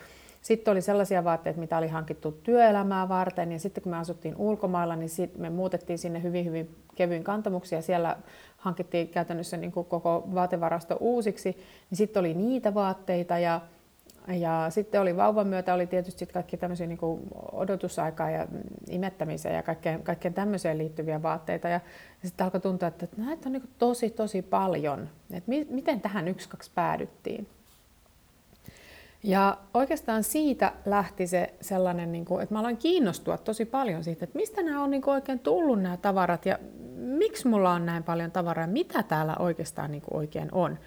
sitten 0.42 0.72
oli 0.72 0.82
sellaisia 0.82 1.24
vaatteita, 1.24 1.60
mitä 1.60 1.78
oli 1.78 1.88
hankittu 1.88 2.32
työelämää 2.32 3.10
varten 3.10 3.52
ja 3.52 3.60
sitten 3.60 3.84
kun 3.84 3.92
me 3.92 3.98
asuttiin 3.98 4.36
ulkomailla, 4.38 4.96
niin 4.96 5.10
sit 5.10 5.38
me 5.38 5.50
muutettiin 5.50 6.00
sinne 6.00 6.24
hyvin 6.24 6.46
hyvin 6.46 6.76
kevyin 6.96 7.24
kantamuksia. 7.24 7.82
Siellä 7.82 8.18
hankittiin 8.58 9.08
käytännössä 9.08 9.58
niin 9.58 9.72
kuin 9.72 9.86
koko 9.86 10.28
vaatevarasto 10.34 10.98
uusiksi, 11.00 11.50
niin 11.90 11.98
sitten 11.98 12.20
oli 12.20 12.34
niitä 12.34 12.74
vaatteita 12.74 13.40
ja 13.40 13.62
ja 14.28 14.66
sitten 14.70 15.02
oli 15.02 15.18
vauvan 15.18 15.48
myötä 15.48 15.74
oli 15.74 15.88
tietysti 15.88 16.26
kaikki 16.26 16.58
tämmöisiä 16.58 16.88
niin 16.88 17.00
odotusaikaa 17.52 18.32
ja 18.32 18.48
imettämiseen 18.90 19.56
ja 19.56 19.64
kaikkeen, 19.64 20.04
kaikkeen 20.04 20.34
tämmöiseen 20.34 20.78
liittyviä 20.78 21.22
vaatteita. 21.22 21.68
Ja, 21.68 21.80
ja 22.24 22.30
sitten 22.30 22.44
alkoi 22.44 22.62
tuntua, 22.62 22.88
että 22.88 23.08
näitä 23.18 23.50
on 23.50 23.54
niin 23.54 23.70
tosi 23.78 24.10
tosi 24.10 24.42
paljon. 24.42 25.10
Että 25.32 25.50
mi, 25.50 25.68
miten 25.70 26.02
tähän 26.02 26.28
yksi 26.28 26.50
kaksi 26.50 26.72
päädyttiin? 26.76 27.48
Ja 29.24 29.58
oikeastaan 29.74 30.24
siitä 30.24 30.74
lähti 30.86 31.28
se 31.28 31.54
sellainen, 31.62 32.12
niin 32.12 32.26
kuin, 32.26 32.44
että 32.44 32.56
mä 32.56 32.60
aloin 32.60 32.78
kiinnostua 32.78 33.38
tosi 33.38 33.66
paljon 33.66 34.04
siitä, 34.04 34.24
että 34.26 34.38
mistä 34.38 34.64
nämä 34.64 34.84
on 34.84 34.92
niin 34.92 35.02
kuin 35.02 35.14
oikein 35.14 35.40
tullut 35.40 35.82
nämä 35.82 35.98
tavarat 35.98 36.46
ja 36.46 36.60
miksi 36.96 37.48
mulla 37.48 37.74
on 37.74 37.86
näin 37.86 38.04
paljon 38.04 38.32
tavaraa, 38.32 38.68
mitä 38.68 39.04
täällä 39.04 39.36
oikeastaan 39.40 39.92
niin 39.92 40.02
kuin 40.02 40.18
oikein 40.18 40.50
on. 40.52 40.80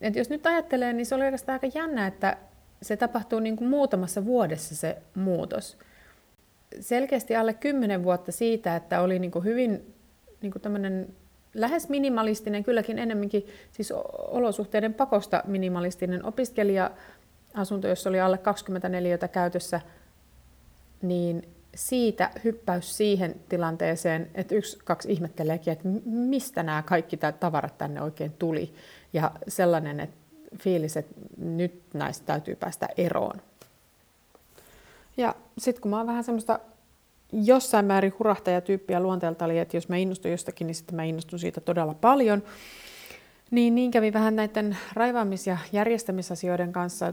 Et 0.00 0.16
jos 0.16 0.30
nyt 0.30 0.46
ajattelee, 0.46 0.92
niin 0.92 1.06
se 1.06 1.14
oli 1.14 1.24
oikeastaan 1.24 1.60
aika 1.62 1.78
jännä, 1.78 2.06
että 2.06 2.36
se 2.82 2.96
tapahtuu 2.96 3.40
niin 3.40 3.56
kuin 3.56 3.70
muutamassa 3.70 4.24
vuodessa 4.24 4.76
se 4.76 4.96
muutos. 5.14 5.78
Selkeästi 6.80 7.36
alle 7.36 7.54
kymmenen 7.54 8.04
vuotta 8.04 8.32
siitä, 8.32 8.76
että 8.76 9.00
oli 9.00 9.18
niin 9.18 9.30
kuin 9.30 9.44
hyvin 9.44 9.94
niin 10.42 10.52
kuin 10.52 10.62
tämmöinen 10.62 11.08
lähes 11.54 11.88
minimalistinen, 11.88 12.64
kylläkin 12.64 12.98
enemmänkin 12.98 13.46
siis 13.72 13.92
olosuhteiden 14.16 14.94
pakosta 14.94 15.42
minimalistinen 15.46 16.24
opiskelija-asunto, 17.48 17.88
jossa 17.88 18.10
oli 18.10 18.20
alle 18.20 18.38
24 18.38 19.18
käytössä, 19.18 19.80
niin 21.02 21.48
siitä 21.74 22.30
hyppäys 22.44 22.96
siihen 22.96 23.34
tilanteeseen, 23.48 24.30
että 24.34 24.54
yksi, 24.54 24.78
kaksi 24.84 25.12
ihmetteleekin, 25.12 25.72
että 25.72 25.88
mistä 26.04 26.62
nämä 26.62 26.82
kaikki 26.82 27.16
tavarat 27.40 27.78
tänne 27.78 28.02
oikein 28.02 28.32
tuli. 28.38 28.72
Ja 29.12 29.30
sellainen, 29.48 30.00
että 30.00 30.16
fiilis, 30.58 30.96
että 30.96 31.14
nyt 31.36 31.82
näistä 31.94 32.26
täytyy 32.26 32.56
päästä 32.56 32.88
eroon. 32.96 33.40
Ja 35.16 35.34
sitten 35.58 35.82
kun 35.82 35.90
mä 35.90 35.96
oon 35.96 36.06
vähän 36.06 36.24
semmoista 36.24 36.60
jossain 37.32 37.84
määrin 37.84 38.14
hurahtajatyyppiä 38.18 39.00
luonteelta, 39.00 39.44
eli 39.44 39.58
että 39.58 39.76
jos 39.76 39.88
mä 39.88 39.96
innostun 39.96 40.30
jostakin, 40.30 40.66
niin 40.66 40.74
sitten 40.74 40.96
mä 40.96 41.04
innostun 41.04 41.38
siitä 41.38 41.60
todella 41.60 41.94
paljon. 41.94 42.42
Niin, 43.50 43.74
niin 43.74 43.90
kävi 43.90 44.12
vähän 44.12 44.36
näiden 44.36 44.76
raivaamis- 44.94 45.46
ja 45.46 45.58
järjestämisasioiden 45.72 46.72
kanssa. 46.72 47.12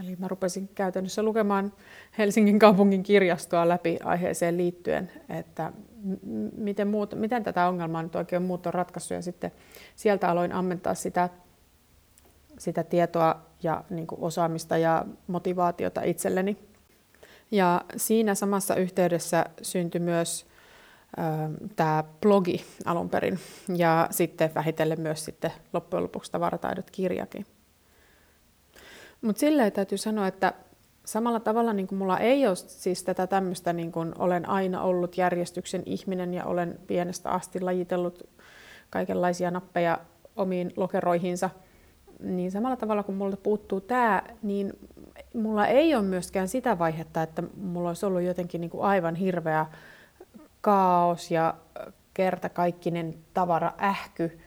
Eli 0.00 0.16
mä 0.16 0.28
rupesin 0.28 0.68
käytännössä 0.68 1.22
lukemaan 1.22 1.72
Helsingin 2.18 2.58
kaupungin 2.58 3.02
kirjastoa 3.02 3.68
läpi 3.68 3.98
aiheeseen 4.04 4.56
liittyen, 4.56 5.12
että 5.28 5.72
miten, 6.56 6.88
muut, 6.88 7.14
miten 7.14 7.44
tätä 7.44 7.68
ongelmaa 7.68 8.02
nyt 8.02 8.16
oikein 8.16 8.42
muut 8.42 8.66
on 8.66 8.74
ratkaissut. 8.74 9.14
Ja 9.14 9.22
sitten 9.22 9.52
sieltä 9.96 10.28
aloin 10.28 10.52
ammentaa 10.52 10.94
sitä 10.94 11.28
sitä 12.58 12.82
tietoa 12.84 13.40
ja 13.62 13.84
niin 13.90 14.06
osaamista 14.18 14.78
ja 14.78 15.04
motivaatiota 15.26 16.02
itselleni. 16.02 16.56
Ja 17.50 17.84
siinä 17.96 18.34
samassa 18.34 18.74
yhteydessä 18.74 19.44
syntyi 19.62 20.00
myös 20.00 20.46
tämä 21.76 22.04
blogi 22.20 22.64
alun 22.84 23.10
perin 23.10 23.38
ja 23.76 24.08
sitten 24.10 24.54
vähitellen 24.54 25.00
myös 25.00 25.24
sitten 25.24 25.52
loppujen 25.72 26.02
lopuksi 26.02 26.32
tavarataidot 26.32 26.90
kirjakin. 26.90 27.46
Mutta 29.24 29.40
silleen 29.40 29.72
täytyy 29.72 29.98
sanoa, 29.98 30.26
että 30.26 30.52
samalla 31.04 31.40
tavalla 31.40 31.72
niin 31.72 31.86
kuin 31.86 31.98
mulla 31.98 32.18
ei 32.18 32.46
ole 32.46 32.56
siis 32.56 33.04
tätä 33.04 33.26
tämmöistä, 33.26 33.72
niin 33.72 33.92
kuin 33.92 34.12
olen 34.18 34.48
aina 34.48 34.82
ollut 34.82 35.16
järjestyksen 35.16 35.82
ihminen 35.86 36.34
ja 36.34 36.44
olen 36.44 36.78
pienestä 36.86 37.30
asti 37.30 37.60
lajitellut 37.60 38.28
kaikenlaisia 38.90 39.50
nappeja 39.50 39.98
omiin 40.36 40.72
lokeroihinsa– 40.76 41.50
niin 42.20 42.50
samalla 42.50 42.76
tavalla 42.76 43.02
kun 43.02 43.14
multa 43.14 43.36
puuttuu 43.36 43.80
tämä, 43.80 44.22
niin 44.42 44.72
mulla 45.34 45.66
ei 45.66 45.94
ole 45.94 46.02
myöskään 46.02 46.48
sitä 46.48 46.78
vaihetta, 46.78 47.22
että 47.22 47.42
mulla 47.56 47.88
olisi 47.88 48.06
ollut 48.06 48.22
jotenkin 48.22 48.60
niin 48.60 48.70
kuin 48.70 48.84
aivan 48.84 49.14
hirveä 49.14 49.66
kaos 50.60 51.30
ja 51.30 51.54
kertakaikkinen 52.14 53.14
tavara 53.34 53.72
ähky. 53.82 54.38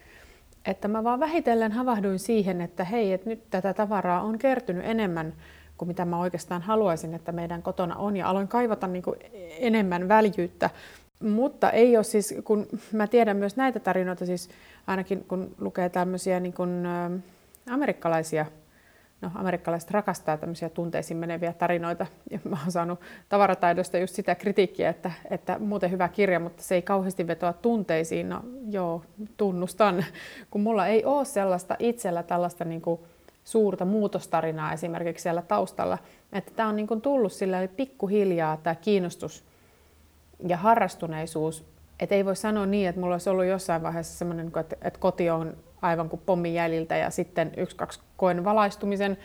Että 0.68 0.88
mä 0.88 1.04
vaan 1.04 1.20
vähitellen 1.20 1.72
havahduin 1.72 2.18
siihen, 2.18 2.60
että 2.60 2.84
hei, 2.84 3.12
että 3.12 3.30
nyt 3.30 3.50
tätä 3.50 3.74
tavaraa 3.74 4.22
on 4.22 4.38
kertynyt 4.38 4.86
enemmän 4.86 5.34
kuin 5.78 5.86
mitä 5.88 6.04
mä 6.04 6.18
oikeastaan 6.20 6.62
haluaisin, 6.62 7.14
että 7.14 7.32
meidän 7.32 7.62
kotona 7.62 7.96
on. 7.96 8.16
Ja 8.16 8.28
aloin 8.28 8.48
kaivata 8.48 8.86
niin 8.86 9.02
kuin 9.02 9.16
enemmän 9.58 10.08
väljyyttä. 10.08 10.70
Mutta 11.20 11.70
ei 11.70 11.96
ole 11.96 12.04
siis, 12.04 12.34
kun 12.44 12.66
mä 12.92 13.06
tiedän 13.06 13.36
myös 13.36 13.56
näitä 13.56 13.80
tarinoita, 13.80 14.26
siis 14.26 14.48
ainakin 14.86 15.24
kun 15.28 15.54
lukee 15.58 15.88
tämmöisiä 15.88 16.40
niin 16.40 16.52
kuin, 16.52 16.86
ä, 16.86 17.10
amerikkalaisia 17.70 18.46
no, 19.20 19.30
amerikkalaiset 19.34 19.90
rakastaa 19.90 20.36
tämmöisiä 20.36 20.68
tunteisiin 20.68 21.18
meneviä 21.18 21.52
tarinoita. 21.52 22.06
Ja 22.30 22.38
mä 22.44 22.56
oon 22.62 22.72
saanut 22.72 23.00
tavarataidosta 23.28 23.98
just 23.98 24.14
sitä 24.14 24.34
kritiikkiä, 24.34 24.90
että, 24.90 25.12
että 25.30 25.58
muuten 25.58 25.90
hyvä 25.90 26.08
kirja, 26.08 26.40
mutta 26.40 26.62
se 26.62 26.74
ei 26.74 26.82
kauheasti 26.82 27.26
vetoa 27.26 27.52
tunteisiin. 27.52 28.28
No 28.28 28.40
joo, 28.70 29.02
tunnustan, 29.36 30.04
kun 30.50 30.60
mulla 30.60 30.86
ei 30.86 31.04
ole 31.04 31.24
sellaista 31.24 31.76
itsellä 31.78 32.22
tällaista 32.22 32.64
niin 32.64 32.82
kuin 32.82 33.00
suurta 33.44 33.84
muutostarinaa 33.84 34.72
esimerkiksi 34.72 35.22
siellä 35.22 35.42
taustalla. 35.42 35.98
Että 36.32 36.52
tämä 36.56 36.68
on 36.68 36.76
niin 36.76 36.86
kuin 36.86 37.00
tullut 37.00 37.32
sillä 37.32 37.68
pikkuhiljaa 37.76 38.56
tämä 38.56 38.74
kiinnostus 38.74 39.44
ja 40.48 40.56
harrastuneisuus. 40.56 41.64
Että 42.00 42.14
ei 42.14 42.24
voi 42.24 42.36
sanoa 42.36 42.66
niin, 42.66 42.88
että 42.88 43.00
mulla 43.00 43.14
olisi 43.14 43.30
ollut 43.30 43.44
jossain 43.44 43.82
vaiheessa 43.82 44.18
semmoinen, 44.18 44.46
että, 44.46 44.76
että 44.82 45.00
koti 45.00 45.30
on 45.30 45.56
aivan 45.82 46.08
kuin 46.08 46.22
pommin 46.26 46.54
jäljiltä 46.54 46.96
ja 46.96 47.10
sitten 47.10 47.52
yksi, 47.56 47.76
kaksi 47.76 48.00
koen 48.16 48.44
valaistumisen 48.44 49.18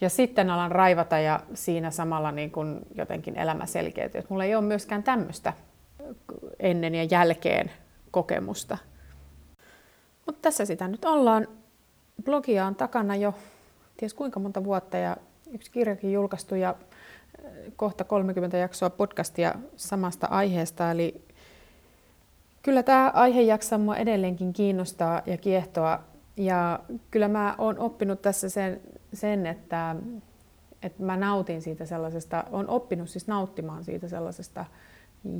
ja 0.00 0.08
sitten 0.08 0.50
alan 0.50 0.72
raivata 0.72 1.18
ja 1.18 1.40
siinä 1.54 1.90
samalla 1.90 2.32
niin 2.32 2.50
kuin 2.50 2.80
jotenkin 2.94 3.38
elämä 3.38 3.66
selkeytyy. 3.66 4.22
Mulla 4.28 4.44
ei 4.44 4.54
ole 4.54 4.64
myöskään 4.64 5.02
tämmöistä 5.02 5.52
ennen 6.58 6.94
ja 6.94 7.04
jälkeen 7.04 7.70
kokemusta. 8.10 8.78
Mutta 10.26 10.42
tässä 10.42 10.64
sitä 10.64 10.88
nyt 10.88 11.04
ollaan. 11.04 11.48
Blogia 12.24 12.66
on 12.66 12.74
takana 12.74 13.16
jo 13.16 13.34
ties 13.96 14.14
kuinka 14.14 14.40
monta 14.40 14.64
vuotta 14.64 14.96
ja 14.96 15.16
yksi 15.52 15.70
kirjakin 15.70 16.12
julkaistu 16.12 16.54
ja 16.54 16.68
äh, 16.68 17.52
kohta 17.76 18.04
30 18.04 18.56
jaksoa 18.56 18.90
podcastia 18.90 19.54
samasta 19.76 20.26
aiheesta. 20.26 20.90
Eli 20.90 21.24
Kyllä 22.62 22.82
tämä 22.82 23.10
aihe 23.14 23.40
jaksaa 23.40 23.78
mua 23.78 23.96
edelleenkin 23.96 24.52
kiinnostaa 24.52 25.22
ja 25.26 25.36
kiehtoa. 25.36 26.04
Ja 26.36 26.80
kyllä 27.10 27.28
mä 27.28 27.54
oon 27.58 27.78
oppinut 27.78 28.22
tässä 28.22 28.48
sen, 28.48 28.80
sen 29.12 29.46
että, 29.46 29.96
että 30.82 31.02
mä 31.02 31.16
nautin 31.16 31.62
siitä 31.62 31.84
sellaisesta, 31.84 32.44
on 32.52 32.68
oppinut 32.68 33.08
siis 33.08 33.26
nauttimaan 33.26 33.84
siitä 33.84 34.08
sellaisesta 34.08 34.64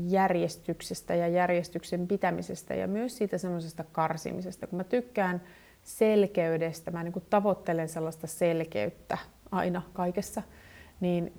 järjestyksestä 0.09 1.15
ja 1.15 1.29
järjestyksen 1.29 2.09
pitämisestä 2.09 2.75
ja 2.75 2.89
myös 2.89 3.17
siitä 3.17 3.39
semmoisesta 3.39 3.85
karsimisesta. 3.93 4.67
Kun 4.67 4.77
mä 4.77 4.85
tykkään 4.85 5.43
selkeydestä, 5.83 6.91
mä 6.91 7.03
niin 7.03 7.13
kuin 7.13 7.25
tavoittelen 7.31 7.89
sellaista 7.89 8.27
selkeyttä 8.27 9.19
aina 9.51 9.83
kaikessa, 9.93 10.43
niin 11.01 11.33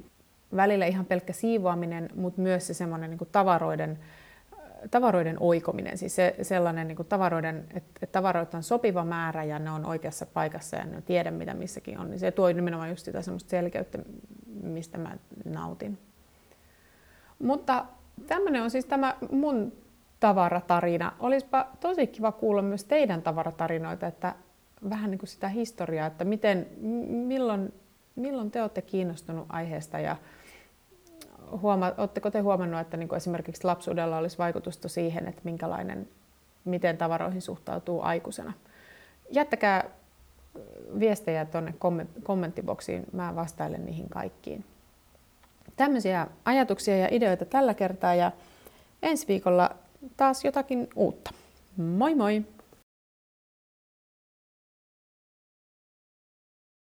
välillä 0.56 0.86
ihan 0.86 1.06
pelkkä 1.06 1.34
siivoaminen, 1.34 2.10
mutta 2.16 2.42
myös 2.42 2.68
se 2.68 2.74
semmoinen 2.74 3.10
niin 3.10 3.20
tavaroiden 3.32 4.00
tavaroiden 4.92 5.38
oikominen, 5.40 5.98
siis 5.98 6.16
se, 6.16 6.36
sellainen 6.42 6.88
niin 6.88 6.96
kuin 6.96 7.08
tavaroiden, 7.08 7.58
että, 7.58 7.92
että 8.02 8.12
tavaroita 8.12 8.58
on 8.58 8.64
sopiva 8.64 9.06
määrä 9.06 9.44
ja 9.44 9.60
ne 9.60 9.72
on 9.72 9.86
oikeassa 9.86 10.26
paikassa 10.26 10.78
ja 10.78 10.86
ne 10.86 11.02
tiedä 11.02 11.32
mitä 11.32 11.54
missäkin 11.54 12.00
on, 12.00 12.10
niin 12.10 12.20
se 12.20 12.32
tuo 12.32 12.48
nimenomaan 12.48 12.90
just 12.90 13.06
sitä 13.06 13.22
semmoista 13.22 13.50
selkeyttä, 13.50 13.98
mistä 14.64 14.98
mä 14.98 15.18
nautin. 15.46 15.98
Mutta 17.40 17.86
tämmöinen 18.28 18.62
on 18.62 18.72
siis 18.72 18.86
tämä 18.86 19.16
mun 19.32 19.74
tavaratarina. 20.20 21.14
Olisipa 21.20 21.68
tosi 21.80 22.08
kiva 22.08 22.32
kuulla 22.32 22.62
myös 22.62 22.84
teidän 22.84 23.22
tavaratarinoita, 23.22 24.08
että 24.08 24.36
vähän 24.90 25.12
niin 25.12 25.20
kuin 25.20 25.30
sitä 25.30 25.48
historiaa, 25.48 26.08
että 26.08 26.26
miten, 26.26 26.68
milloin, 27.10 27.74
milloin 28.16 28.52
te 28.52 28.62
olette 28.62 28.82
kiinnostunut 28.82 29.46
aiheesta 29.50 30.00
ja 30.00 30.16
huoma, 31.62 31.92
oletteko 31.98 32.32
te 32.32 32.40
huomannut, 32.40 32.80
että 32.80 32.98
niin 32.98 33.10
kuin 33.10 33.18
esimerkiksi 33.18 33.64
lapsuudella 33.64 34.18
olisi 34.18 34.38
vaikutusta 34.38 34.90
siihen, 34.90 35.28
että 35.28 35.42
minkälainen, 35.44 36.08
miten 36.66 36.98
tavaroihin 36.98 37.42
suhtautuu 37.42 38.02
aikuisena? 38.02 38.54
Jättäkää 39.32 39.90
viestejä 41.00 41.46
tuonne 41.46 41.74
kommenttiboksiin, 42.24 43.06
mä 43.14 43.36
vastailen 43.36 43.86
niihin 43.86 44.10
kaikkiin. 44.10 44.66
Tämmöisiä 45.76 46.28
ajatuksia 46.46 46.98
ja 46.98 47.08
ideoita 47.12 47.46
tällä 47.46 47.74
kertaa 47.74 48.16
ja 48.16 48.32
ensi 49.02 49.28
viikolla 49.28 49.76
taas 50.18 50.46
jotakin 50.46 50.90
uutta. 50.96 51.32
Moi 51.78 52.16
moi! 52.16 52.46